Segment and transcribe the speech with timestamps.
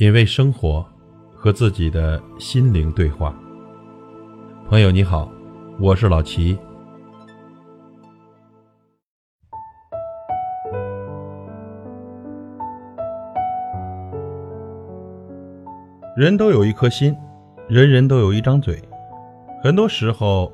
[0.00, 0.82] 品味生活，
[1.34, 3.38] 和自己的心灵对话。
[4.66, 5.30] 朋友你好，
[5.78, 6.58] 我是老齐。
[16.16, 17.14] 人都有一颗心，
[17.68, 18.82] 人人都有一张嘴。
[19.62, 20.50] 很多时候，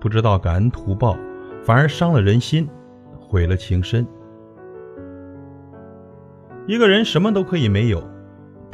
[0.00, 1.18] 不知道感恩图报，
[1.64, 2.68] 反而伤了人心，
[3.18, 4.06] 毁了情深。
[6.68, 8.00] 一个人什么都可以没有。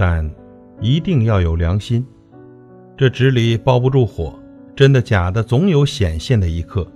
[0.02, 0.34] 但
[0.80, 2.06] 一定要有良心，
[2.96, 4.32] 这纸里包不住火，
[4.74, 6.90] 真的假的总有显现的一刻。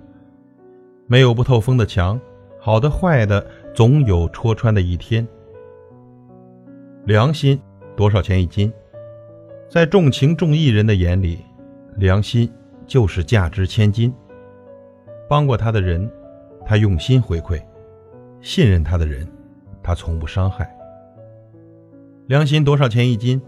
[1.06, 2.18] 没有不透风的墙，
[2.58, 5.28] 好的坏的总有戳穿的一天。
[7.04, 7.60] 良心
[7.94, 8.72] 多少钱一斤？
[9.68, 11.40] 在重情重义人的眼里，
[11.98, 12.50] 良心
[12.86, 14.14] 就是价值千金。
[15.28, 16.10] 帮过他的人，
[16.64, 17.62] 他用心回馈；
[18.40, 19.28] 信任他的人，
[19.82, 20.74] 他从不伤害。
[22.26, 23.38] 良心多少钱一斤？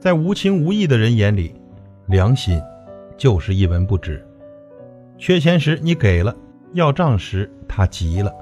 [0.00, 1.54] 在无情无义的人眼里，
[2.06, 2.60] 良心
[3.16, 4.20] 就是一文不值。
[5.16, 6.34] 缺钱时你给了，
[6.72, 8.34] 要账时他急了，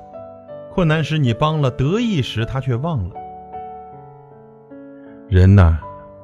[0.73, 3.15] 困难时你帮了，得意时他却忘了。
[5.29, 5.79] 人呐，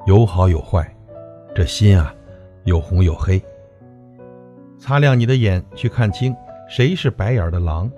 [0.07, 0.91] 有好有坏，
[1.53, 2.11] 这心啊，
[2.63, 3.39] 有红有黑。
[4.79, 6.35] 擦亮你的眼，去看清
[6.67, 7.91] 谁是白眼的狼，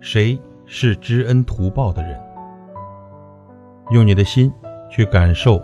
[0.00, 2.20] 谁是知恩图报的人。
[3.92, 4.52] 用你的心。
[4.90, 5.62] 去感受、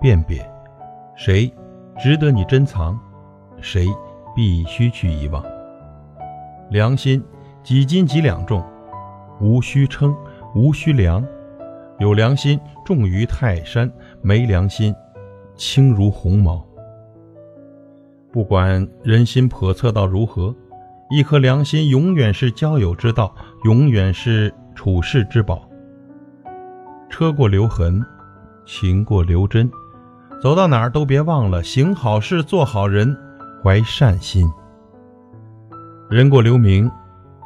[0.00, 0.44] 辨别，
[1.14, 1.52] 谁
[1.98, 2.98] 值得你珍藏，
[3.60, 3.86] 谁
[4.34, 5.44] 必须去遗忘。
[6.70, 7.22] 良心
[7.62, 8.64] 几斤几两重，
[9.40, 10.16] 无需称，
[10.54, 11.22] 无需量。
[11.98, 13.92] 有良心重于泰山，
[14.22, 14.92] 没良心
[15.54, 16.66] 轻如鸿毛。
[18.32, 20.52] 不管人心叵测到如何，
[21.10, 25.68] 一颗良心永远是交友之道，永远是处世之宝。
[27.10, 28.02] 车过留痕。
[28.64, 29.70] 情过留真，
[30.40, 33.16] 走到哪儿都别忘了行好事、做好人、
[33.62, 34.50] 怀善心。
[36.08, 36.90] 人过留名，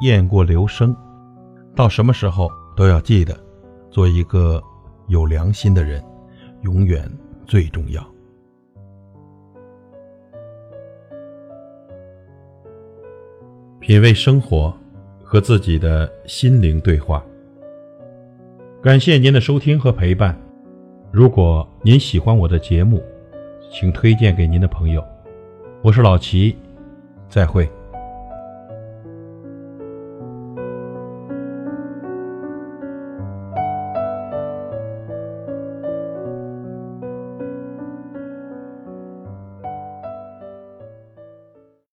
[0.01, 0.95] 雁过留声，
[1.75, 3.37] 到什么时候都要记得，
[3.89, 4.61] 做一个
[5.07, 6.03] 有良心的人，
[6.61, 7.09] 永远
[7.45, 8.05] 最重要。
[13.79, 14.75] 品味生活，
[15.23, 17.23] 和自己的心灵对话。
[18.81, 20.37] 感谢您的收听和陪伴。
[21.17, 23.01] 如果您喜欢我的节目，
[23.71, 25.03] 请推荐给您的朋友。
[25.81, 26.55] 我是老齐，
[27.27, 27.67] 再会。